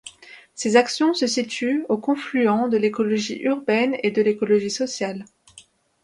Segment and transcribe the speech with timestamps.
[0.55, 5.25] Ces actions se situent au confluent de l'écologie urbaine et de l'écologie sociale.